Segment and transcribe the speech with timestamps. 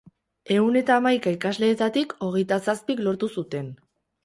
[0.53, 3.73] Ehun eta hamaika ikasleetatik hogeita zazpik lortu zuten.